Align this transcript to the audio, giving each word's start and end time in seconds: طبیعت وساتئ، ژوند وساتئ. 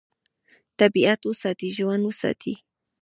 طبیعت 0.79 1.19
وساتئ، 1.29 1.69
ژوند 1.77 2.03
وساتئ. 2.05 2.53